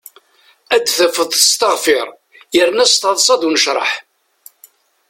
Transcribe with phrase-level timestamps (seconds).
[0.75, 2.07] Ad tafeḍ yesteɣfir
[2.55, 3.91] yerna s taḍsa d unecraḥ.